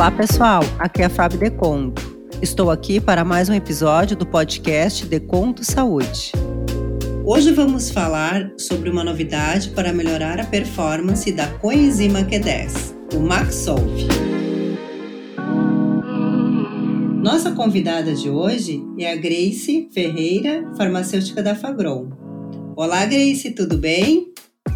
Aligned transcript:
Olá 0.00 0.10
pessoal, 0.10 0.62
aqui 0.78 1.02
é 1.02 1.04
a 1.04 1.10
Fábio 1.10 1.38
Deconto. 1.38 2.00
Estou 2.40 2.70
aqui 2.70 2.98
para 2.98 3.22
mais 3.22 3.50
um 3.50 3.52
episódio 3.52 4.16
do 4.16 4.24
podcast 4.24 5.04
Deconto 5.04 5.62
Saúde. 5.62 6.32
Hoje 7.22 7.52
vamos 7.52 7.90
falar 7.90 8.50
sobre 8.56 8.88
uma 8.88 9.04
novidade 9.04 9.68
para 9.68 9.92
melhorar 9.92 10.40
a 10.40 10.46
performance 10.46 11.30
da 11.30 11.48
coenzima 11.48 12.20
Q10, 12.20 12.94
o 13.14 13.20
Maxolve. 13.20 14.08
Nossa 17.22 17.52
convidada 17.52 18.14
de 18.14 18.30
hoje 18.30 18.82
é 18.98 19.12
a 19.12 19.16
Grace 19.16 19.86
Ferreira, 19.92 20.64
farmacêutica 20.78 21.42
da 21.42 21.54
Fagron. 21.54 22.08
Olá 22.74 23.04
Grace, 23.04 23.50
tudo 23.50 23.76
bem? 23.76 24.32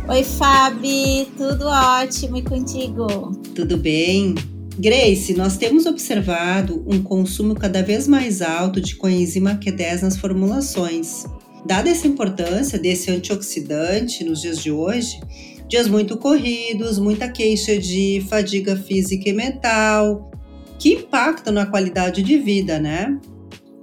Oi 0.07 0.23
Fabi, 0.23 1.27
tudo 1.39 1.65
ótimo 1.65 2.37
e 2.37 2.43
contigo? 2.43 3.33
Tudo 3.55 3.79
bem. 3.79 4.35
Grace, 4.77 5.33
nós 5.35 5.57
temos 5.57 5.87
observado 5.87 6.85
um 6.87 7.01
consumo 7.01 7.55
cada 7.55 7.81
vez 7.81 8.09
mais 8.09 8.43
alto 8.43 8.81
de 8.81 8.97
coenzima 8.97 9.55
Q10 9.55 10.03
nas 10.03 10.17
formulações. 10.17 11.25
Dada 11.65 11.89
essa 11.89 12.09
importância 12.09 12.77
desse 12.77 13.09
antioxidante 13.09 14.25
nos 14.25 14.41
dias 14.41 14.59
de 14.59 14.73
hoje, 14.73 15.21
dias 15.69 15.87
muito 15.87 16.17
corridos, 16.17 16.99
muita 16.99 17.29
queixa 17.29 17.79
de 17.79 18.27
fadiga 18.29 18.77
física 18.77 19.29
e 19.29 19.33
mental, 19.33 20.29
que 20.77 20.95
impactam 20.95 21.55
na 21.55 21.67
qualidade 21.67 22.21
de 22.23 22.37
vida, 22.37 22.81
né? 22.81 23.17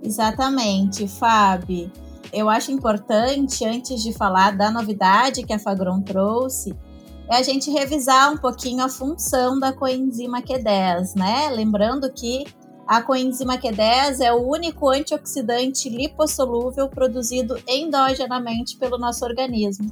Exatamente, 0.03 1.07
Fábio. 1.07 1.89
Eu 2.33 2.49
acho 2.49 2.69
importante, 2.69 3.63
antes 3.63 4.03
de 4.03 4.11
falar 4.11 4.57
da 4.57 4.69
novidade 4.69 5.43
que 5.43 5.53
a 5.53 5.59
Fagron 5.59 6.01
trouxe, 6.01 6.73
é 7.31 7.37
a 7.37 7.43
gente 7.43 7.71
revisar 7.71 8.33
um 8.33 8.37
pouquinho 8.37 8.83
a 8.83 8.89
função 8.89 9.57
da 9.57 9.71
coenzima 9.71 10.41
Q10, 10.41 11.15
né? 11.15 11.49
Lembrando 11.49 12.11
que 12.11 12.43
a 12.85 13.01
coenzima 13.01 13.57
Q10 13.57 14.19
é 14.19 14.33
o 14.33 14.45
único 14.45 14.89
antioxidante 14.89 15.87
lipossolúvel 15.87 16.89
produzido 16.89 17.57
endogenamente 17.65 18.77
pelo 18.77 18.97
nosso 18.97 19.23
organismo. 19.23 19.89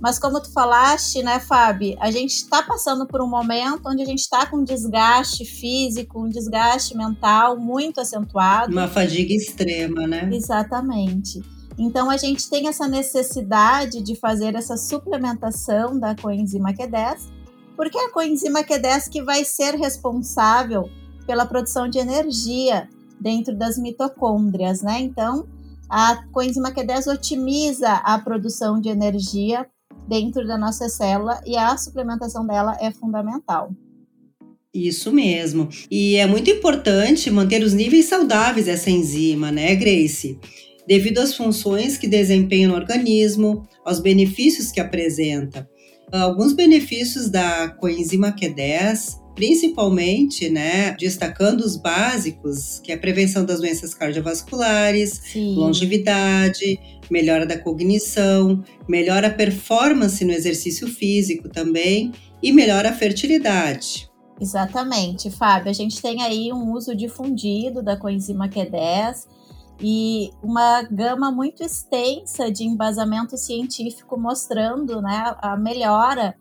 Mas 0.00 0.20
como 0.20 0.40
tu 0.40 0.52
falaste, 0.52 1.20
né, 1.20 1.40
Fábio, 1.40 1.96
a 1.98 2.12
gente 2.12 2.30
está 2.30 2.62
passando 2.62 3.08
por 3.08 3.20
um 3.20 3.28
momento 3.28 3.82
onde 3.86 4.02
a 4.02 4.06
gente 4.06 4.20
está 4.20 4.46
com 4.46 4.58
um 4.58 4.64
desgaste 4.64 5.44
físico, 5.44 6.24
um 6.24 6.28
desgaste 6.28 6.96
mental 6.96 7.58
muito 7.58 8.00
acentuado. 8.00 8.70
Uma 8.70 8.86
fadiga 8.86 9.34
extrema, 9.34 10.06
né? 10.06 10.30
Exatamente. 10.32 11.42
Então 11.78 12.10
a 12.10 12.16
gente 12.16 12.50
tem 12.50 12.66
essa 12.66 12.88
necessidade 12.88 14.02
de 14.02 14.16
fazer 14.16 14.54
essa 14.56 14.76
suplementação 14.76 15.98
da 15.98 16.14
coenzima 16.16 16.72
Q10, 16.72 17.28
porque 17.76 17.96
é 17.96 18.06
a 18.06 18.10
coenzima 18.10 18.64
Q10 18.64 19.08
que 19.08 19.22
vai 19.22 19.44
ser 19.44 19.76
responsável 19.76 20.90
pela 21.24 21.46
produção 21.46 21.88
de 21.88 21.98
energia 21.98 22.88
dentro 23.20 23.56
das 23.56 23.78
mitocôndrias, 23.78 24.82
né? 24.82 25.00
Então, 25.00 25.46
a 25.88 26.24
coenzima 26.32 26.72
Q10 26.72 27.12
otimiza 27.12 27.92
a 27.92 28.18
produção 28.18 28.80
de 28.80 28.88
energia 28.88 29.66
dentro 30.08 30.46
da 30.46 30.58
nossa 30.58 30.88
célula 30.88 31.40
e 31.46 31.56
a 31.56 31.76
suplementação 31.76 32.44
dela 32.44 32.76
é 32.80 32.90
fundamental. 32.90 33.70
Isso 34.74 35.12
mesmo. 35.12 35.68
E 35.90 36.16
é 36.16 36.26
muito 36.26 36.50
importante 36.50 37.30
manter 37.30 37.62
os 37.62 37.72
níveis 37.72 38.06
saudáveis 38.06 38.66
dessa 38.66 38.90
enzima, 38.90 39.50
né, 39.50 39.74
Grace? 39.74 40.38
Devido 40.88 41.18
às 41.18 41.34
funções 41.34 41.98
que 41.98 42.08
desempenha 42.08 42.66
no 42.66 42.74
organismo, 42.74 43.68
aos 43.84 44.00
benefícios 44.00 44.72
que 44.72 44.80
apresenta. 44.80 45.68
Alguns 46.10 46.54
benefícios 46.54 47.28
da 47.28 47.68
coenzima 47.68 48.32
Q10, 48.32 49.18
principalmente, 49.34 50.48
né, 50.48 50.96
destacando 50.98 51.60
os 51.60 51.76
básicos, 51.76 52.80
que 52.82 52.90
é 52.90 52.94
a 52.94 52.98
prevenção 52.98 53.44
das 53.44 53.60
doenças 53.60 53.92
cardiovasculares, 53.92 55.20
Sim. 55.30 55.56
longevidade, 55.56 56.80
melhora 57.10 57.44
da 57.44 57.58
cognição, 57.58 58.64
melhora 58.88 59.26
a 59.26 59.32
performance 59.32 60.24
no 60.24 60.32
exercício 60.32 60.88
físico 60.88 61.50
também 61.50 62.12
e 62.42 62.50
melhora 62.50 62.88
a 62.88 62.94
fertilidade. 62.94 64.08
Exatamente, 64.40 65.30
Fábio. 65.30 65.68
A 65.68 65.74
gente 65.74 66.00
tem 66.00 66.22
aí 66.22 66.50
um 66.50 66.72
uso 66.72 66.96
difundido 66.96 67.82
da 67.82 67.94
coenzima 67.94 68.48
Q10 68.48 69.36
e 69.80 70.30
uma 70.42 70.82
gama 70.82 71.30
muito 71.30 71.62
extensa 71.62 72.50
de 72.50 72.64
embasamento 72.64 73.36
científico 73.36 74.18
mostrando 74.18 75.00
né, 75.00 75.36
a 75.40 75.56
melhora 75.56 76.34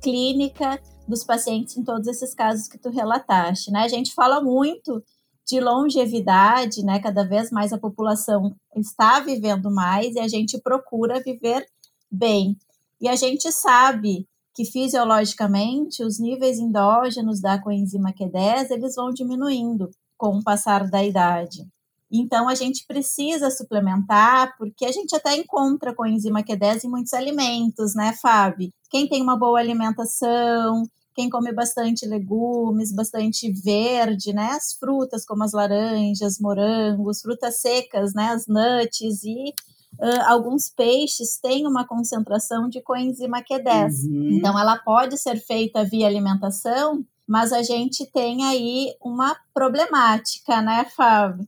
clínica 0.00 0.80
dos 1.06 1.24
pacientes 1.24 1.76
em 1.76 1.84
todos 1.84 2.06
esses 2.06 2.34
casos 2.34 2.68
que 2.68 2.78
tu 2.78 2.90
relataste. 2.90 3.70
Né? 3.70 3.80
A 3.80 3.88
gente 3.88 4.14
fala 4.14 4.40
muito 4.40 5.02
de 5.46 5.60
longevidade, 5.60 6.84
né? 6.84 7.00
Cada 7.00 7.26
vez 7.26 7.50
mais 7.50 7.72
a 7.72 7.78
população 7.78 8.54
está 8.76 9.18
vivendo 9.18 9.70
mais 9.70 10.14
e 10.14 10.20
a 10.20 10.28
gente 10.28 10.60
procura 10.60 11.22
viver 11.22 11.66
bem. 12.10 12.54
E 13.00 13.08
a 13.08 13.16
gente 13.16 13.50
sabe 13.50 14.28
que 14.54 14.66
fisiologicamente 14.66 16.04
os 16.04 16.18
níveis 16.18 16.58
endógenos 16.58 17.40
da 17.40 17.58
coenzima 17.58 18.12
Q10 18.12 18.72
eles 18.72 18.94
vão 18.94 19.10
diminuindo 19.10 19.88
com 20.18 20.36
o 20.36 20.44
passar 20.44 20.90
da 20.90 21.02
idade. 21.02 21.64
Então 22.10 22.48
a 22.48 22.54
gente 22.54 22.86
precisa 22.86 23.50
suplementar, 23.50 24.56
porque 24.56 24.84
a 24.86 24.92
gente 24.92 25.14
até 25.14 25.36
encontra 25.36 25.94
coenzima 25.94 26.42
Q10 26.42 26.84
em 26.84 26.88
muitos 26.88 27.12
alimentos, 27.12 27.94
né, 27.94 28.14
Fábio? 28.20 28.72
Quem 28.90 29.06
tem 29.06 29.22
uma 29.22 29.36
boa 29.36 29.58
alimentação, 29.58 30.84
quem 31.18 31.28
come 31.28 31.52
bastante 31.52 32.06
legumes, 32.06 32.92
bastante 32.92 33.50
verde, 33.50 34.32
né? 34.32 34.50
As 34.52 34.72
frutas 34.72 35.26
como 35.26 35.42
as 35.42 35.52
laranjas, 35.52 36.38
morangos, 36.38 37.20
frutas 37.20 37.56
secas, 37.56 38.14
né? 38.14 38.28
As 38.28 38.46
nuts 38.46 39.24
e 39.24 39.52
uh, 40.00 40.22
alguns 40.28 40.68
peixes 40.68 41.38
têm 41.38 41.66
uma 41.66 41.84
concentração 41.84 42.68
de 42.68 42.80
coenzima 42.80 43.42
Q10. 43.42 44.04
Uhum. 44.04 44.28
Então 44.32 44.58
ela 44.58 44.78
pode 44.78 45.18
ser 45.18 45.40
feita 45.40 45.84
via 45.84 46.06
alimentação, 46.06 47.04
mas 47.26 47.52
a 47.52 47.62
gente 47.62 48.06
tem 48.12 48.44
aí 48.44 48.94
uma 49.02 49.36
problemática, 49.52 50.62
né, 50.62 50.86
Fábio? 50.96 51.46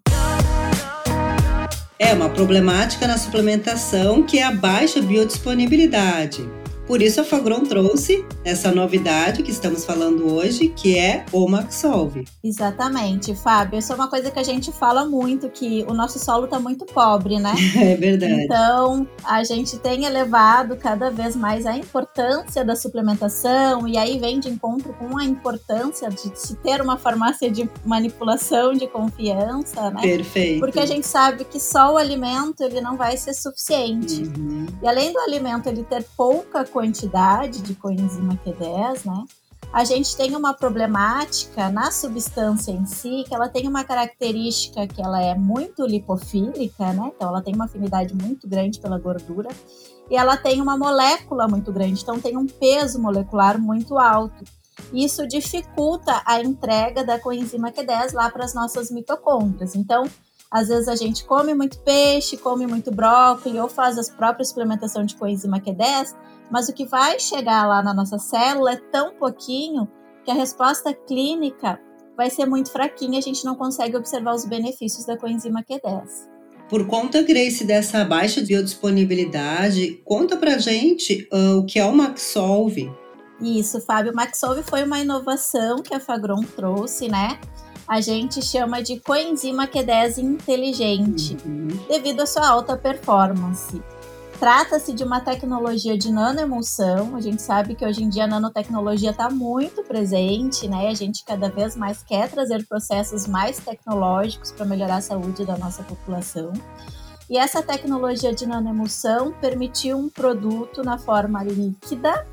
É 2.03 2.15
uma 2.15 2.31
problemática 2.31 3.06
na 3.06 3.19
suplementação 3.19 4.22
que 4.22 4.38
é 4.38 4.43
a 4.43 4.50
baixa 4.50 5.03
biodisponibilidade. 5.03 6.49
Por 6.91 7.01
isso 7.01 7.21
a 7.21 7.25
Fagron 7.25 7.61
trouxe 7.61 8.25
essa 8.45 8.73
novidade 8.73 9.45
que 9.45 9.53
estamos 9.53 9.84
falando 9.84 10.34
hoje, 10.34 10.67
que 10.67 10.99
é 10.99 11.25
o 11.31 11.47
Maxolve. 11.47 12.27
Exatamente, 12.43 13.33
Fábio. 13.33 13.78
Isso 13.78 13.93
é 13.93 13.95
uma 13.95 14.09
coisa 14.09 14.28
que 14.28 14.41
a 14.41 14.43
gente 14.43 14.73
fala 14.73 15.06
muito, 15.06 15.49
que 15.49 15.87
o 15.89 15.95
nosso 15.95 16.19
solo 16.19 16.47
está 16.47 16.59
muito 16.59 16.84
pobre, 16.84 17.39
né? 17.39 17.55
É 17.81 17.95
verdade. 17.95 18.33
Então, 18.33 19.06
a 19.23 19.45
gente 19.45 19.78
tem 19.78 20.05
elevado 20.05 20.77
cada 20.77 21.11
vez 21.11 21.37
mais 21.37 21.65
a 21.65 21.77
importância 21.77 22.65
da 22.65 22.75
suplementação, 22.75 23.87
e 23.87 23.97
aí 23.97 24.19
vem 24.19 24.41
de 24.41 24.49
encontro 24.49 24.93
com 24.95 25.17
a 25.17 25.25
importância 25.25 26.11
de 26.11 26.33
se 26.34 26.57
ter 26.57 26.83
uma 26.83 26.97
farmácia 26.97 27.49
de 27.49 27.71
manipulação 27.84 28.72
de 28.72 28.89
confiança, 28.89 29.93
né? 29.93 30.03
Perfeito. 30.03 30.59
Porque 30.59 30.81
a 30.81 30.87
gente 30.87 31.07
sabe 31.07 31.45
que 31.45 31.61
só 31.61 31.95
o 31.95 31.97
alimento 31.97 32.65
ele 32.65 32.81
não 32.81 32.97
vai 32.97 33.17
ser 33.17 33.33
suficiente. 33.33 34.25
Uhum. 34.37 34.67
E 34.83 34.89
além 34.89 35.12
do 35.12 35.21
alimento 35.21 35.69
ele 35.69 35.84
ter 35.84 36.05
pouca 36.17 36.65
quantidade 36.65 36.80
de 37.63 37.75
coenzima 37.75 38.39
Q10, 38.45 39.05
né? 39.05 39.25
A 39.73 39.85
gente 39.85 40.17
tem 40.17 40.35
uma 40.35 40.53
problemática 40.53 41.69
na 41.71 41.93
substância 41.93 42.73
em 42.73 42.85
si, 42.87 43.25
que 43.27 43.35
ela 43.35 43.49
tem 43.49 43.69
uma 43.69 43.85
característica 43.85 44.87
que 44.87 45.01
ela 45.01 45.23
é 45.23 45.35
muito 45.35 45.87
lipofílica, 45.87 46.93
né? 46.93 47.13
Então 47.15 47.29
ela 47.29 47.41
tem 47.41 47.55
uma 47.55 47.67
afinidade 47.67 48.15
muito 48.15 48.49
grande 48.49 48.81
pela 48.81 48.99
gordura 48.99 49.49
e 50.11 50.17
ela 50.17 50.37
tem 50.37 50.61
uma 50.61 50.77
molécula 50.77 51.47
muito 51.47 51.73
grande, 51.73 52.03
então 52.03 52.19
tem 52.21 52.37
um 52.37 52.47
peso 52.47 53.01
molecular 53.01 53.61
muito 53.61 53.97
alto. 53.97 54.43
Isso 54.93 55.27
dificulta 55.29 56.21
a 56.27 56.41
entrega 56.43 57.04
da 57.04 57.19
coenzima 57.19 57.71
Q10 57.71 58.13
lá 58.13 58.28
para 58.28 58.45
as 58.45 58.54
nossas 58.54 58.91
mitocôndrias. 58.91 59.77
Então, 59.77 60.04
às 60.51 60.69
vezes 60.69 60.89
a 60.89 60.97
gente 60.97 61.25
come 61.25 61.55
muito 61.55 61.79
peixe, 61.81 62.37
come 62.37 62.67
muito 62.67 62.91
brócolis 62.91 63.61
ou 63.61 63.69
faz 63.69 63.97
a 63.97 64.13
própria 64.15 64.45
suplementação 64.45 65.05
de 65.05 65.15
coenzima 65.15 65.61
Q10, 65.61 66.17
mas 66.51 66.69
o 66.69 66.73
que 66.73 66.85
vai 66.85 67.21
chegar 67.21 67.67
lá 67.69 67.83
na 67.83 67.95
nossa 67.95 68.19
célula 68.19 68.73
é 68.73 68.77
tão 68.77 69.15
pouquinho 69.15 69.89
que 70.25 70.31
a 70.31 70.35
resposta 70.35 70.93
clínica 70.93 71.81
vai 72.17 72.29
ser 72.29 72.47
muito 72.47 72.71
fraquinha, 72.71 73.19
a 73.19 73.23
gente 73.23 73.45
não 73.45 73.55
consegue 73.55 73.97
observar 73.97 74.35
os 74.35 74.45
benefícios 74.45 75.07
da 75.07 75.17
coenzima 75.17 75.63
Q10. 75.63 76.29
Por 76.69 76.87
conta, 76.87 77.23
Grace, 77.23 77.65
dessa 77.65 78.05
baixa 78.05 78.41
biodisponibilidade, 78.43 80.01
conta 80.05 80.37
pra 80.37 80.59
gente 80.59 81.29
uh, 81.33 81.59
o 81.59 81.67
que 81.67 81.79
é 81.79 81.85
o 81.85 81.93
Maxolve. 81.93 82.93
Isso, 83.41 83.81
Fábio. 83.81 84.13
O 84.13 84.15
Maxolve 84.15 84.63
foi 84.63 84.85
uma 84.85 85.01
inovação 85.01 85.83
que 85.83 85.95
a 85.95 85.99
Fagron 85.99 86.43
trouxe, 86.43 87.09
né? 87.09 87.41
A 87.91 88.01
gente 88.01 88.41
chama 88.41 88.81
de 88.81 89.01
coenzima 89.01 89.66
Q10 89.66 90.19
inteligente, 90.19 91.37
uhum. 91.45 91.66
devido 91.89 92.21
à 92.21 92.27
sua 92.27 92.48
alta 92.48 92.77
performance. 92.77 93.83
Trata-se 94.39 94.92
de 94.92 95.03
uma 95.03 95.21
tecnologia 95.21 95.98
de 95.98 96.13
nanoemulsão. 96.13 97.16
A 97.16 97.21
gente 97.21 97.42
sabe 97.42 97.75
que 97.75 97.84
hoje 97.84 98.04
em 98.04 98.09
dia 98.09 98.25
a 98.25 98.27
nanotecnologia 98.28 99.10
está 99.10 99.28
muito 99.28 99.83
presente, 99.83 100.69
né? 100.69 100.87
A 100.87 100.95
gente 100.95 101.25
cada 101.25 101.48
vez 101.51 101.75
mais 101.75 102.01
quer 102.01 102.31
trazer 102.31 102.65
processos 102.65 103.27
mais 103.27 103.59
tecnológicos 103.59 104.53
para 104.53 104.65
melhorar 104.66 104.98
a 104.98 105.03
saúde 105.03 105.45
da 105.45 105.59
nossa 105.59 105.83
população. 105.83 106.53
E 107.28 107.37
essa 107.37 107.60
tecnologia 107.60 108.33
de 108.33 108.47
nanoemulsão 108.47 109.33
permitiu 109.41 109.98
um 109.98 110.09
produto 110.09 110.84
na 110.84 110.97
forma 110.97 111.42
líquida 111.42 112.25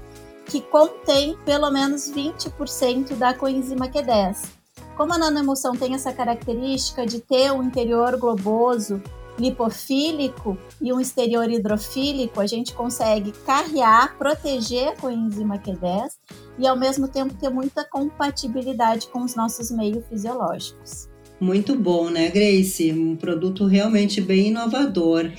que 0.46 0.62
contém 0.62 1.36
pelo 1.44 1.72
menos 1.72 2.12
20% 2.12 3.16
da 3.16 3.34
coenzima 3.34 3.88
Q10. 3.88 4.57
Como 4.98 5.14
a 5.14 5.18
nanoemulsão 5.20 5.76
tem 5.76 5.94
essa 5.94 6.12
característica 6.12 7.06
de 7.06 7.22
ter 7.22 7.52
um 7.52 7.62
interior 7.62 8.18
globoso 8.18 9.00
lipofílico 9.38 10.58
e 10.82 10.92
um 10.92 11.00
exterior 11.00 11.48
hidrofílico, 11.52 12.42
a 12.42 12.48
gente 12.48 12.74
consegue 12.74 13.32
carrear, 13.46 14.18
proteger 14.18 14.88
a 14.88 14.96
coenzima 14.96 15.60
Q10 15.60 16.10
e 16.58 16.66
ao 16.66 16.76
mesmo 16.76 17.08
tempo 17.08 17.36
ter 17.36 17.50
muita 17.50 17.86
compatibilidade 17.86 19.06
com 19.10 19.22
os 19.22 19.36
nossos 19.36 19.70
meios 19.70 20.04
fisiológicos. 20.08 21.08
Muito 21.40 21.76
bom, 21.76 22.10
né, 22.10 22.32
Grace? 22.32 22.92
Um 22.92 23.16
produto 23.16 23.68
realmente 23.68 24.20
bem 24.20 24.48
inovador. 24.48 25.32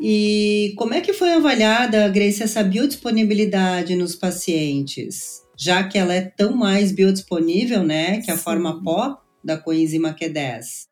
E 0.00 0.72
como 0.78 0.94
é 0.94 1.02
que 1.02 1.12
foi 1.12 1.34
avaliada, 1.34 2.08
Grace, 2.08 2.42
essa 2.42 2.64
biodisponibilidade 2.64 3.94
nos 3.94 4.16
pacientes? 4.16 5.43
Já 5.56 5.84
que 5.84 5.96
ela 5.96 6.12
é 6.12 6.20
tão 6.22 6.56
mais 6.56 6.92
biodisponível, 6.92 7.82
né, 7.82 8.20
que 8.20 8.30
a 8.30 8.36
forma 8.36 8.82
pó 8.82 9.20
da 9.42 9.56
coenzima 9.56 10.14
Q10. 10.14 10.86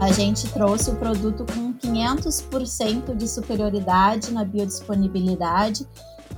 A 0.00 0.10
gente 0.10 0.52
trouxe 0.52 0.90
o 0.90 0.96
produto 0.96 1.46
com 1.46 1.72
500% 1.72 3.14
de 3.14 3.28
superioridade 3.28 4.32
na 4.32 4.44
biodisponibilidade 4.44 5.86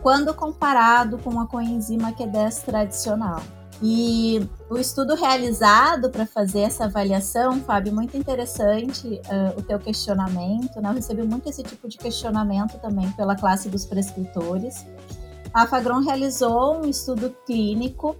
quando 0.03 0.35
comparado 0.35 1.17
com 1.19 1.41
a 1.41 1.47
coenzima 1.47 2.13
Q10 2.13 2.63
tradicional. 2.65 3.43
E 3.83 4.47
o 4.71 4.77
estudo 4.77 5.15
realizado 5.15 6.11
para 6.11 6.27
fazer 6.27 6.61
essa 6.61 6.85
avaliação, 6.85 7.61
Fábio, 7.61 7.93
muito 7.93 8.17
interessante 8.17 9.07
uh, 9.07 9.59
o 9.59 9.63
teu 9.63 9.79
questionamento. 9.79 10.81
Né? 10.81 10.91
Eu 10.91 10.95
recebi 10.95 11.23
muito 11.23 11.49
esse 11.49 11.63
tipo 11.63 11.89
de 11.89 11.99
questionamento 11.99 12.79
também 12.79 13.11
pela 13.13 13.35
classe 13.35 13.69
dos 13.69 13.85
prescritores. 13.85 14.87
A 15.55 15.69
Fagron 15.69 16.01
realizou 16.01 16.85
um 16.85 16.91
estudo 16.91 17.33
clínico 17.47 18.17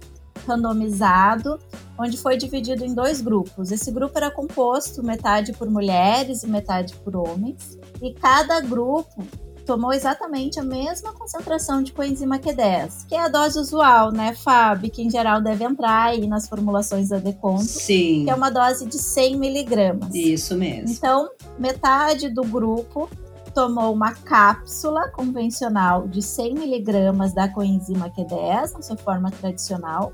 randomizado, 0.47 1.59
onde 1.99 2.17
foi 2.17 2.37
dividido 2.37 2.85
em 2.85 2.93
dois 2.93 3.19
grupos. 3.19 3.71
Esse 3.71 3.91
grupo 3.91 4.17
era 4.17 4.31
composto 4.31 5.03
metade 5.03 5.51
por 5.51 5.69
mulheres 5.69 6.43
e 6.43 6.47
metade 6.47 6.95
por 7.03 7.15
homens, 7.15 7.77
e 8.01 8.13
cada 8.13 8.61
grupo 8.61 9.21
tomou 9.65 9.91
exatamente 9.91 10.59
a 10.59 10.63
mesma 10.63 11.11
concentração 11.11 11.81
de 11.81 11.91
coenzima 11.91 12.37
Q10, 12.37 13.07
que 13.07 13.15
é 13.15 13.19
a 13.19 13.27
dose 13.27 13.59
usual, 13.59 14.11
né, 14.11 14.33
Fab, 14.35 14.87
que 14.89 15.01
em 15.01 15.09
geral 15.09 15.41
deve 15.41 15.65
entrar 15.65 16.09
aí 16.09 16.27
nas 16.27 16.47
formulações 16.47 17.09
da 17.09 17.17
Deconto, 17.17 17.63
Sim. 17.63 18.23
que 18.23 18.29
é 18.29 18.35
uma 18.35 18.51
dose 18.51 18.85
de 18.85 18.97
100 18.97 19.37
miligramas. 19.37 20.13
Isso 20.13 20.55
mesmo. 20.55 20.91
Então, 20.91 21.29
metade 21.57 22.29
do 22.29 22.43
grupo 22.43 23.09
tomou 23.55 23.91
uma 23.91 24.13
cápsula 24.13 25.09
convencional 25.09 26.07
de 26.07 26.21
100 26.21 26.53
miligramas 26.53 27.33
da 27.33 27.47
coenzima 27.47 28.09
Q10, 28.09 28.73
na 28.73 28.81
sua 28.83 28.97
forma 28.97 29.31
tradicional, 29.31 30.13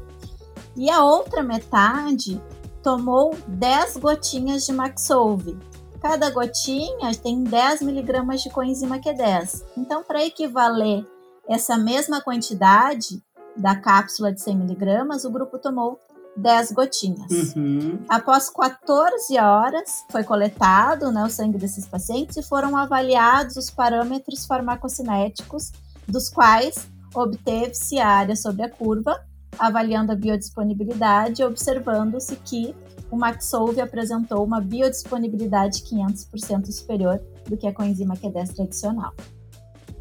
e 0.78 0.90
a 0.90 1.04
outra 1.04 1.44
metade 1.44 2.42
tomou 2.82 3.36
10 3.48 3.98
gotinhas 3.98 4.66
de 4.66 4.72
Maxolve, 4.72 5.58
Cada 6.02 6.32
gotinha 6.32 7.14
tem 7.22 7.44
10 7.44 7.84
miligramas 7.84 8.42
de 8.42 8.50
coenzima 8.50 8.98
Q10. 8.98 9.64
Então, 9.78 10.04
para 10.04 10.26
equivaler 10.26 11.06
essa 11.48 11.78
mesma 11.78 12.20
quantidade 12.20 13.22
da 13.56 13.76
cápsula 13.76 14.34
de 14.34 14.42
100 14.42 14.58
miligramas, 14.58 15.26
o 15.26 15.30
grupo 15.30 15.60
tomou 15.60 16.00
10 16.38 16.72
gotinhas. 16.72 17.56
Uhum. 17.56 18.00
Após 18.08 18.50
14 18.50 19.38
horas, 19.38 20.06
foi 20.10 20.24
coletado 20.24 21.12
né, 21.12 21.24
o 21.24 21.30
sangue 21.30 21.58
desses 21.58 21.86
pacientes 21.86 22.38
e 22.38 22.44
foram 22.44 22.76
avaliados 22.78 23.58
os 23.58 23.70
parâmetros 23.70 24.46
farmacocinéticos, 24.46 25.72
dos 26.08 26.30
quais 26.30 26.88
obteve-se 27.14 28.00
a 28.00 28.08
área 28.08 28.36
sobre 28.36 28.64
a 28.64 28.70
curva, 28.70 29.20
avaliando 29.60 30.12
a 30.12 30.16
biodisponibilidade 30.16 31.42
e 31.42 31.46
observando-se 31.46 32.36
que 32.38 32.74
o 33.12 33.18
Maxolve 33.18 33.82
apresentou 33.82 34.44
uma 34.44 34.62
biodisponibilidade 34.62 35.82
500% 35.84 36.72
superior 36.72 37.22
do 37.46 37.58
que 37.58 37.68
a 37.68 37.74
coenzima 37.74 38.16
Q10 38.16 38.56
tradicional. 38.56 39.14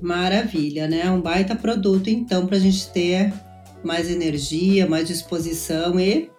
Maravilha, 0.00 0.86
né? 0.86 1.10
Um 1.10 1.20
baita 1.20 1.56
produto, 1.56 2.08
então, 2.08 2.46
para 2.46 2.56
a 2.56 2.60
gente 2.60 2.88
ter 2.90 3.32
mais 3.84 4.10
energia, 4.10 4.86
mais 4.86 5.06
disposição 5.06 5.98
e 5.98 6.30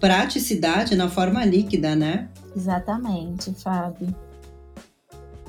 praticidade 0.00 0.94
na 0.96 1.08
forma 1.08 1.44
líquida, 1.44 1.94
né? 1.94 2.28
Exatamente, 2.54 3.52
Fábio. 3.54 4.14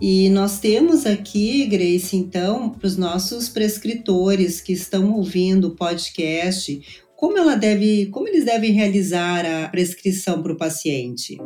E 0.01 0.29
nós 0.29 0.59
temos 0.59 1.05
aqui, 1.05 1.65
Grace, 1.65 2.15
então, 2.15 2.69
para 2.69 2.87
os 2.87 2.95
nossos 2.95 3.49
prescritores 3.49 4.61
que 4.61 4.71
estão 4.71 5.11
ouvindo 5.11 5.67
o 5.67 5.75
podcast, 5.75 7.05
como 7.17 7.37
ela 7.37 7.55
deve, 7.55 8.05
como 8.07 8.27
eles 8.29 8.45
devem 8.45 8.71
realizar 8.71 9.45
a 9.45 9.67
prescrição 9.67 10.41
para 10.41 10.53
o 10.53 10.57
paciente? 10.57 11.37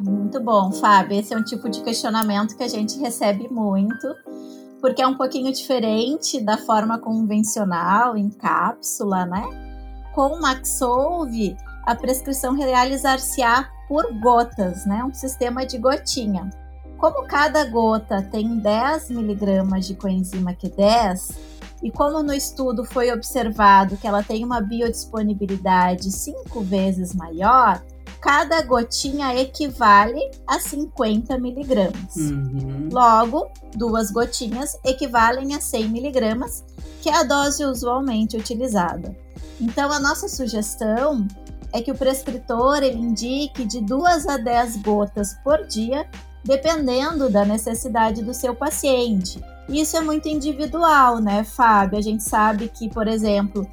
Muito 0.00 0.42
bom, 0.42 0.72
Fábio. 0.72 1.20
Esse 1.20 1.32
é 1.32 1.36
um 1.36 1.44
tipo 1.44 1.68
de 1.68 1.80
questionamento 1.82 2.56
que 2.56 2.62
a 2.64 2.68
gente 2.68 2.98
recebe 2.98 3.48
muito, 3.48 4.08
porque 4.80 5.02
é 5.02 5.06
um 5.06 5.16
pouquinho 5.16 5.52
diferente 5.52 6.40
da 6.40 6.56
forma 6.56 6.98
convencional, 6.98 8.16
em 8.16 8.30
cápsula, 8.30 9.26
né? 9.26 9.44
Com 10.14 10.34
o 10.34 10.40
Maxolve, 10.40 11.56
a 11.86 11.94
prescrição 11.94 12.54
realizar-se-á 12.54 13.68
por 13.88 14.12
gotas, 14.20 14.86
né? 14.86 15.04
Um 15.04 15.12
sistema 15.12 15.66
de 15.66 15.78
gotinha. 15.78 16.50
Como 16.96 17.26
cada 17.26 17.64
gota 17.64 18.22
tem 18.22 18.58
10 18.58 19.10
miligramas 19.10 19.86
de 19.86 19.94
coenzima 19.94 20.52
Q10, 20.52 21.36
e 21.82 21.90
como 21.90 22.22
no 22.22 22.32
estudo 22.32 22.84
foi 22.84 23.10
observado 23.10 23.96
que 23.96 24.06
ela 24.06 24.22
tem 24.22 24.44
uma 24.44 24.60
biodisponibilidade 24.60 26.10
cinco 26.10 26.60
vezes 26.60 27.14
maior, 27.14 27.82
cada 28.20 28.62
gotinha 28.62 29.34
equivale 29.34 30.20
a 30.46 30.60
50 30.60 31.38
miligramas. 31.38 32.16
Uhum. 32.16 32.88
Logo, 32.92 33.50
duas 33.74 34.10
gotinhas 34.10 34.78
equivalem 34.84 35.54
a 35.54 35.60
100 35.60 35.88
miligramas, 35.88 36.64
que 37.00 37.08
é 37.08 37.16
a 37.16 37.22
dose 37.22 37.64
usualmente 37.64 38.36
utilizada. 38.36 39.16
Então, 39.60 39.90
a 39.90 39.98
nossa 39.98 40.28
sugestão 40.28 41.26
é 41.72 41.80
que 41.80 41.90
o 41.90 41.96
prescritor 41.96 42.82
ele 42.82 42.98
indique 42.98 43.64
de 43.64 43.80
2 43.80 44.26
a 44.26 44.36
10 44.36 44.78
gotas 44.78 45.34
por 45.42 45.66
dia, 45.66 46.06
dependendo 46.44 47.30
da 47.30 47.44
necessidade 47.44 48.22
do 48.22 48.34
seu 48.34 48.54
paciente. 48.54 49.40
Isso 49.68 49.96
é 49.96 50.00
muito 50.00 50.28
individual, 50.28 51.20
né, 51.20 51.44
Fábio? 51.44 51.98
A 51.98 52.02
gente 52.02 52.24
sabe 52.24 52.68
que, 52.68 52.88
por 52.88 53.06
exemplo, 53.06 53.66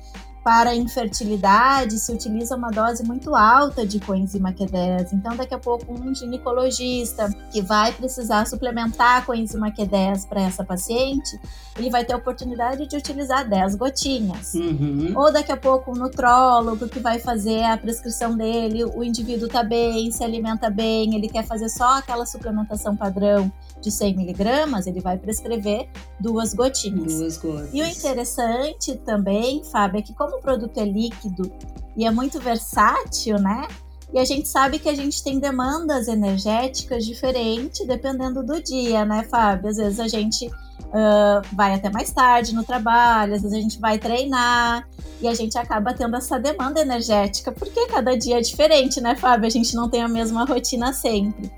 para 0.48 0.74
infertilidade 0.74 2.00
se 2.00 2.10
utiliza 2.10 2.56
uma 2.56 2.72
dose 2.72 3.04
muito 3.04 3.36
alta 3.36 3.86
de 3.86 4.00
coenzima 4.00 4.54
Q10. 4.54 5.10
Então, 5.12 5.36
daqui 5.36 5.54
a 5.54 5.60
pouco, 5.60 5.92
um 5.92 6.16
ginecologista 6.16 7.30
que 7.51 7.62
vai 7.62 7.92
precisar 7.92 8.48
suplementar 8.48 9.18
a 9.18 9.22
coenzima 9.24 9.70
Q10 9.70 10.25
para 10.25 10.39
essa 10.39 10.63
paciente, 10.63 11.38
ele 11.75 11.89
vai 11.89 12.06
ter 12.06 12.13
a 12.13 12.16
oportunidade 12.16 12.88
de 12.88 12.96
utilizar 12.96 13.46
10 13.46 13.75
gotinhas. 13.75 14.54
Uhum. 14.54 15.12
Ou 15.18 15.34
daqui 15.34 15.51
a 15.51 15.58
pouco, 15.58 15.92
um 15.92 15.96
nutrólogo 15.96 16.88
que 16.88 17.01
vai 17.01 17.20
fazer 17.20 17.66
a 17.66 17.75
prescrição 17.75 18.38
dele, 18.38 18.86
o 18.86 19.04
indivíduo 19.04 19.48
está 19.48 19.63
bem, 19.63 20.10
se 20.12 20.24
alimenta 20.24 20.70
bem, 20.70 21.13
ele 21.13 21.27
quer 21.27 21.46
fazer 21.46 21.68
só 21.68 21.98
aquela 21.98 22.25
suplementação 22.25 22.96
padrão 22.96 23.51
de 23.82 23.92
100 23.92 24.16
miligramas, 24.16 24.88
ele 24.88 25.00
vai 25.00 25.18
prescrever 25.18 25.88
duas 26.20 26.54
gotinhas. 26.54 27.16
Duas 27.16 27.38
gotas. 27.38 27.70
E 27.74 27.82
o 27.82 27.86
interessante 27.86 28.96
também, 28.98 29.64
Fábio, 29.64 30.00
é 30.00 30.02
que 30.02 30.14
como 30.14 30.38
o 30.38 30.42
produto 30.42 30.78
é 30.78 30.86
líquido 30.86 31.52
e 31.96 32.06
é 32.06 32.12
muito 32.12 32.40
versátil, 32.40 33.38
né? 33.40 33.68
E 34.14 34.20
a 34.20 34.26
gente 34.26 34.48
sabe 34.48 34.80
que 34.80 34.88
a 34.88 34.94
gente 34.94 35.22
tem 35.22 35.38
demandas 35.38 36.08
energéticas 36.08 37.06
diferentes 37.06 37.86
dependendo 37.86 38.42
do 38.42 38.62
dia, 38.62 39.04
né, 39.04 39.24
Fábio? 39.30 39.70
Às 39.70 39.78
vezes 39.78 40.00
a 40.00 40.08
gente 40.08 40.48
uh, 40.48 41.42
vai 41.54 41.74
até 41.74 41.90
mais 41.90 42.12
tarde 42.12 42.56
no 42.56 42.64
trabalho, 42.64 43.36
às 43.36 43.42
vezes 43.42 43.58
a 43.58 43.62
gente 43.62 43.80
vai 43.80 43.98
treinar 43.98 44.88
e 45.22 45.28
a 45.28 45.34
gente 45.34 45.58
acaba 45.58 45.94
tendo 45.94 46.16
essa 46.16 46.40
demanda 46.40 46.80
energética, 46.80 47.52
porque 47.52 47.88
cada 47.88 48.16
dia 48.16 48.38
é 48.38 48.42
diferente, 48.42 49.02
né, 49.02 49.16
Fábio? 49.16 49.48
A 49.48 49.50
gente 49.50 49.76
não 49.76 49.90
tem 49.90 50.02
a 50.02 50.08
mesma 50.08 50.46
rotina 50.46 50.94
sempre. 50.94 51.52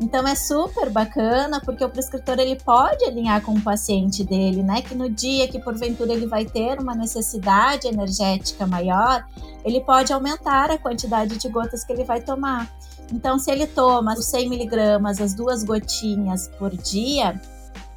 Então 0.00 0.26
é 0.26 0.34
super 0.34 0.88
bacana 0.88 1.60
porque 1.60 1.84
o 1.84 1.90
prescritor 1.90 2.38
ele 2.38 2.56
pode 2.56 3.04
alinhar 3.04 3.42
com 3.42 3.52
o 3.52 3.60
paciente 3.60 4.24
dele, 4.24 4.62
né? 4.62 4.80
Que 4.80 4.94
no 4.94 5.10
dia 5.10 5.46
que 5.46 5.58
porventura 5.58 6.14
ele 6.14 6.26
vai 6.26 6.46
ter 6.46 6.80
uma 6.80 6.94
necessidade 6.94 7.86
energética 7.86 8.66
maior, 8.66 9.22
ele 9.62 9.78
pode 9.82 10.10
aumentar 10.10 10.70
a 10.70 10.78
quantidade 10.78 11.36
de 11.36 11.48
gotas 11.50 11.84
que 11.84 11.92
ele 11.92 12.04
vai 12.04 12.22
tomar. 12.22 12.66
Então, 13.12 13.38
se 13.38 13.50
ele 13.50 13.66
toma 13.66 14.14
os 14.14 14.24
100 14.24 14.48
miligramas, 14.48 15.20
as 15.20 15.34
duas 15.34 15.62
gotinhas 15.62 16.48
por 16.58 16.74
dia, 16.74 17.38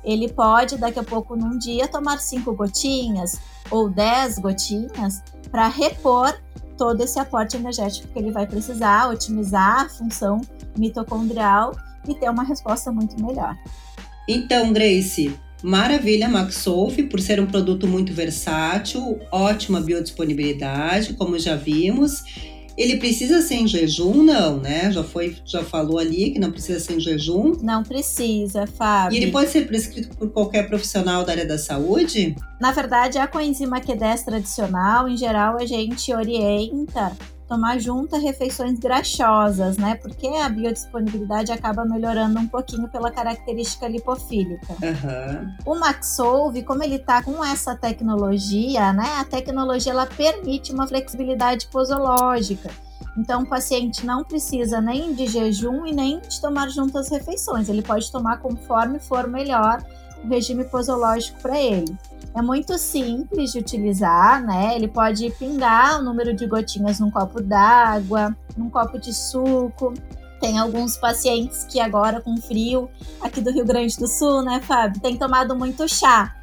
ele 0.04 0.28
pode, 0.28 0.78
daqui 0.78 1.00
a 1.00 1.04
pouco, 1.04 1.38
num 1.38 1.58
dia, 1.58 1.88
tomar 1.88 2.20
cinco 2.20 2.54
gotinhas 2.54 3.40
ou 3.72 3.90
dez 3.90 4.38
gotinhas 4.38 5.24
para 5.50 5.68
repor 5.68 6.36
todo 6.78 7.00
esse 7.02 7.18
aporte 7.18 7.56
energético 7.56 8.10
que 8.10 8.20
ele 8.20 8.32
vai 8.32 8.46
precisar, 8.46 9.10
otimizar 9.10 9.86
a 9.86 9.90
função 9.90 10.42
mitocondrial 10.78 11.74
e 12.08 12.16
ter 12.16 12.30
uma 12.30 12.44
resposta 12.44 12.92
muito 12.92 13.22
melhor. 13.24 13.58
Então, 14.28 14.72
Grace, 14.72 15.34
maravilha 15.62 16.30
Maxolf 16.30 16.98
por 17.10 17.20
ser 17.20 17.40
um 17.40 17.46
produto 17.46 17.88
muito 17.88 18.14
versátil, 18.14 19.20
ótima 19.32 19.82
biodisponibilidade, 19.82 21.14
como 21.14 21.38
já 21.38 21.56
vimos, 21.56 22.24
ele 22.76 22.98
precisa 22.98 23.42
ser 23.42 23.56
em 23.56 23.68
jejum? 23.68 24.24
Não, 24.24 24.58
né? 24.58 24.92
Já 24.92 25.04
foi, 25.04 25.36
já 25.46 25.64
falou 25.64 26.00
ali 26.00 26.32
que 26.32 26.40
não 26.40 26.52
precisa 26.52 26.80
ser 26.80 26.96
em 26.96 27.00
jejum. 27.00 27.54
Não 27.62 27.84
precisa, 27.84 28.66
Fábio. 28.66 29.16
E 29.16 29.22
ele 29.22 29.32
pode 29.32 29.52
ser 29.52 29.68
prescrito 29.68 30.16
por 30.18 30.32
qualquer 30.32 30.68
profissional 30.68 31.24
da 31.24 31.34
área 31.34 31.46
da 31.46 31.58
saúde? 31.58 32.36
Na 32.60 32.72
verdade, 32.72 33.18
a 33.18 33.28
coenzima 33.28 33.80
Q10 33.80 34.26
tradicional, 34.26 35.08
em 35.08 35.16
geral, 35.16 35.58
a 35.58 35.66
gente 35.66 36.12
orienta 36.14 37.16
tomar 37.54 37.80
junto 37.80 38.16
a 38.16 38.20
refeições 38.20 38.80
graxosas, 38.80 39.78
né? 39.78 39.94
Porque 39.96 40.26
a 40.28 40.50
biodisponibilidade 40.50 41.52
acaba 41.52 41.86
melhorando 41.86 42.40
um 42.40 42.48
pouquinho 42.48 42.88
pela 42.88 43.12
característica 43.12 43.88
lipofílica. 43.88 44.74
Uhum. 44.74 45.56
O 45.64 45.76
Maxolve, 45.80 46.64
como 46.64 46.84
ele 46.84 46.98
tá 46.98 47.22
com 47.22 47.46
essa 47.46 47.76
tecnologia, 47.76 48.92
né? 48.92 49.18
A 49.20 49.24
tecnologia 49.24 49.92
ela 49.92 50.08
permite 50.08 50.74
uma 50.74 50.88
flexibilidade 50.88 51.68
posológica. 51.68 52.72
Então, 53.16 53.44
o 53.44 53.46
paciente 53.48 54.04
não 54.04 54.24
precisa 54.24 54.82
nem 54.82 55.14
de 55.14 55.28
jejum 55.28 55.86
e 55.86 55.94
nem 55.94 56.20
de 56.22 56.42
tomar 56.42 56.70
juntas 56.70 57.10
refeições. 57.10 57.70
Ele 57.70 57.84
pode 57.84 58.12
tomar 58.12 58.38
conforme 58.38 59.00
for 59.00 59.28
melhor 59.28 59.84
regime 60.28 60.64
posológico 60.64 61.42
para 61.42 61.60
ele. 61.60 61.98
É 62.36 62.42
muito 62.42 62.78
simples 62.78 63.52
de 63.52 63.60
utilizar, 63.60 64.44
né? 64.44 64.76
Ele 64.76 64.88
pode 64.88 65.30
pingar 65.32 66.00
o 66.00 66.04
número 66.04 66.34
de 66.34 66.48
gotinhas 66.48 67.00
num 67.00 67.12
copo 67.12 67.42
d'água, 67.42 68.36
num 68.58 68.70
copo 68.70 68.98
de 68.98 69.14
suco. 69.14 69.94
Tem 70.42 70.58
alguns 70.58 70.98
pacientes 70.98 71.64
que 71.64 71.80
agora 71.80 72.20
com 72.20 72.36
frio 72.38 72.90
aqui 73.22 73.40
do 73.40 73.52
Rio 73.52 73.66
Grande 73.66 73.98
do 73.98 74.08
Sul, 74.08 74.42
né, 74.42 74.60
Fábio, 74.62 75.00
tem 75.00 75.16
tomado 75.16 75.56
muito 75.56 75.88
chá. 75.88 76.36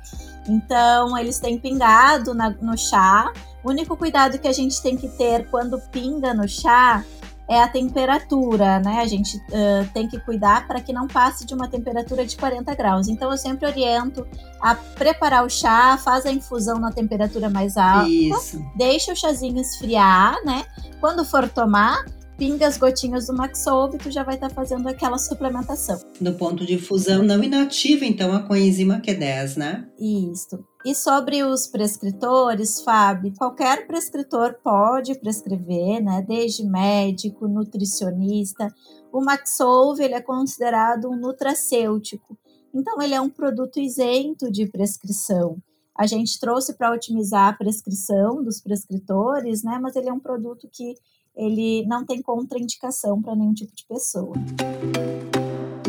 Então, 0.48 1.18
eles 1.18 1.38
têm 1.38 1.58
pingado 1.58 2.32
na, 2.34 2.50
no 2.50 2.78
chá. 2.78 3.30
O 3.62 3.68
único 3.68 3.96
cuidado 3.96 4.38
que 4.38 4.48
a 4.48 4.52
gente 4.52 4.80
tem 4.80 4.96
que 4.96 5.08
ter 5.08 5.46
quando 5.50 5.78
pinga 5.90 6.32
no 6.32 6.48
chá 6.48 7.04
é 7.50 7.60
a 7.60 7.66
temperatura, 7.66 8.78
né? 8.78 9.00
A 9.00 9.06
gente 9.08 9.36
uh, 9.36 9.92
tem 9.92 10.06
que 10.06 10.20
cuidar 10.20 10.68
para 10.68 10.80
que 10.80 10.92
não 10.92 11.08
passe 11.08 11.44
de 11.44 11.52
uma 11.52 11.66
temperatura 11.66 12.24
de 12.24 12.36
40 12.36 12.72
graus. 12.76 13.08
Então, 13.08 13.28
eu 13.28 13.36
sempre 13.36 13.66
oriento 13.66 14.24
a 14.60 14.76
preparar 14.76 15.44
o 15.44 15.50
chá, 15.50 15.98
faz 15.98 16.24
a 16.24 16.30
infusão 16.30 16.78
na 16.78 16.92
temperatura 16.92 17.50
mais 17.50 17.76
alta, 17.76 18.08
Isso. 18.08 18.64
deixa 18.76 19.12
o 19.12 19.16
chazinho 19.16 19.60
esfriar, 19.60 20.36
né? 20.44 20.64
Quando 21.00 21.24
for 21.24 21.48
tomar, 21.48 22.04
pinga 22.38 22.68
as 22.68 22.78
gotinhas 22.78 23.26
do 23.26 23.34
Maxolve, 23.34 23.98
tu 23.98 24.12
já 24.12 24.22
vai 24.22 24.36
estar 24.36 24.48
tá 24.48 24.54
fazendo 24.54 24.88
aquela 24.88 25.18
suplementação. 25.18 26.00
No 26.20 26.34
ponto 26.34 26.64
de 26.64 26.78
fusão 26.78 27.20
não 27.24 27.42
inativa, 27.42 28.04
então, 28.04 28.32
a 28.32 28.44
coenzima 28.44 29.00
Q10, 29.00 29.56
né? 29.56 29.88
Isso. 29.98 30.69
E 30.82 30.94
sobre 30.94 31.42
os 31.42 31.66
prescritores, 31.66 32.80
Fábio, 32.80 33.34
qualquer 33.36 33.86
prescritor 33.86 34.54
pode 34.64 35.14
prescrever, 35.14 36.02
né? 36.02 36.24
Desde 36.26 36.64
médico, 36.64 37.46
nutricionista. 37.46 38.74
O 39.12 39.22
Maxolve 39.22 40.02
ele 40.02 40.14
é 40.14 40.22
considerado 40.22 41.10
um 41.10 41.16
nutracêutico. 41.16 42.38
Então, 42.72 43.02
ele 43.02 43.14
é 43.14 43.20
um 43.20 43.28
produto 43.28 43.78
isento 43.78 44.50
de 44.50 44.66
prescrição. 44.66 45.58
A 45.94 46.06
gente 46.06 46.40
trouxe 46.40 46.72
para 46.72 46.92
otimizar 46.92 47.48
a 47.48 47.52
prescrição 47.52 48.42
dos 48.42 48.58
prescritores, 48.58 49.62
né? 49.62 49.78
Mas 49.82 49.96
ele 49.96 50.08
é 50.08 50.12
um 50.12 50.20
produto 50.20 50.66
que 50.72 50.94
ele 51.36 51.84
não 51.86 52.06
tem 52.06 52.22
contraindicação 52.22 53.20
para 53.20 53.36
nenhum 53.36 53.52
tipo 53.52 53.74
de 53.76 53.84
pessoa. 53.86 54.32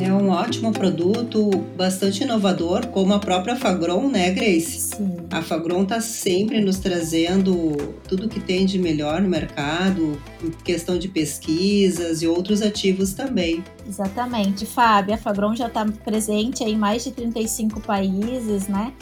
É 0.03 0.11
um 0.11 0.29
ótimo 0.29 0.71
produto, 0.71 1.49
bastante 1.77 2.23
inovador, 2.23 2.87
como 2.87 3.13
a 3.13 3.19
própria 3.19 3.55
Fagron, 3.55 4.09
né, 4.09 4.31
Grace? 4.31 4.95
Sim. 4.95 5.17
A 5.29 5.43
Fagron 5.43 5.83
está 5.83 6.01
sempre 6.01 6.59
nos 6.59 6.79
trazendo 6.79 7.75
tudo 8.07 8.27
que 8.27 8.39
tem 8.39 8.65
de 8.65 8.79
melhor 8.79 9.21
no 9.21 9.29
mercado, 9.29 10.19
em 10.43 10.49
questão 10.63 10.97
de 10.97 11.07
pesquisas 11.07 12.23
e 12.23 12.27
outros 12.27 12.63
ativos 12.63 13.13
também. 13.13 13.63
Exatamente, 13.87 14.65
Fábio. 14.65 15.13
A 15.13 15.17
Fagron 15.17 15.55
já 15.55 15.67
está 15.67 15.85
presente 15.85 16.63
em 16.63 16.75
mais 16.75 17.03
de 17.03 17.11
35 17.11 17.79
países, 17.81 18.67
né? 18.67 18.93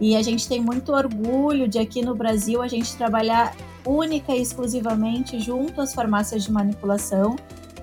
E 0.00 0.16
a 0.16 0.22
gente 0.22 0.48
tem 0.48 0.60
muito 0.60 0.92
orgulho 0.92 1.68
de 1.68 1.78
aqui 1.78 2.04
no 2.04 2.14
Brasil 2.14 2.60
a 2.60 2.66
gente 2.66 2.96
trabalhar 2.96 3.54
única 3.86 4.34
e 4.34 4.42
exclusivamente 4.42 5.38
junto 5.38 5.80
às 5.80 5.94
farmácias 5.94 6.44
de 6.44 6.50
manipulação, 6.50 7.36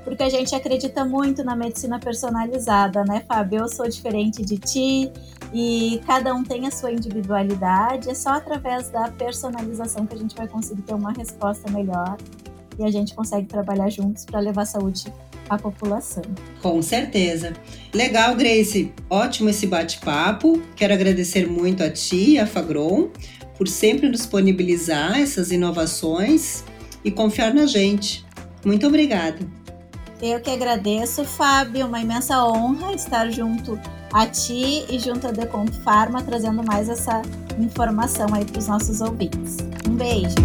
porque 0.10 0.24
a 0.24 0.30
gente 0.30 0.56
acredita 0.56 1.06
muito 1.06 1.44
na 1.44 1.56
medicina 1.56 2.00
personalizada, 2.00 3.04
né, 3.06 3.24
Fábio? 3.28 3.60
Eu 3.60 3.68
sou 3.68 3.88
diferente 3.88 4.44
de 4.44 4.58
ti 4.58 5.12
e 5.54 6.02
cada 6.08 6.34
um 6.34 6.44
tem 6.44 6.66
a 6.66 6.72
sua 6.72 6.92
individualidade. 6.92 8.10
É 8.10 8.16
só 8.16 8.32
através 8.32 8.90
da 8.90 9.12
personalização 9.12 10.08
que 10.08 10.16
a 10.16 10.18
gente 10.18 10.36
vai 10.36 10.48
conseguir 10.48 10.82
ter 10.82 10.96
uma 10.96 11.12
resposta 11.12 11.70
melhor 11.70 12.18
e 12.80 12.84
a 12.84 12.90
gente 12.90 13.14
consegue 13.14 13.46
trabalhar 13.46 13.88
juntos 13.92 14.26
para 14.26 14.40
levar 14.40 14.66
saúde 14.66 15.14
à 15.48 15.60
população. 15.60 16.24
Com 16.60 16.82
certeza. 16.82 17.54
Legal, 17.94 18.36
Grace. 18.36 18.92
Ótimo 19.12 19.52
esse 19.52 19.68
bate-papo. 19.68 20.60
Quero 20.76 20.92
agradecer 20.92 21.48
muito 21.48 21.84
a 21.84 21.90
ti, 21.92 22.40
a 22.40 22.48
Fagron, 22.48 23.12
por 23.56 23.68
sempre 23.68 24.10
disponibilizar 24.10 25.20
essas 25.20 25.52
inovações 25.52 26.64
e 27.06 27.12
confiar 27.12 27.54
na 27.54 27.68
gente. 27.68 28.26
Muito 28.66 28.88
obrigada. 28.88 29.59
Eu 30.22 30.42
que 30.42 30.52
agradeço, 30.52 31.24
Fábio. 31.24 31.88
Uma 31.88 32.02
imensa 32.02 32.46
honra 32.46 32.94
estar 32.94 33.30
junto 33.30 33.80
a 34.12 34.26
ti 34.26 34.86
e 34.90 35.00
junto 35.00 35.28
a 35.28 35.32
Decomp 35.32 35.72
Pharma, 35.84 36.22
trazendo 36.22 36.64
mais 36.64 36.90
essa 36.90 37.22
informação 37.58 38.28
aí 38.34 38.44
para 38.44 38.60
os 38.60 38.68
nossos 38.68 39.00
ouvintes. 39.02 39.58
Um 39.88 39.96
beijo. 39.96 40.36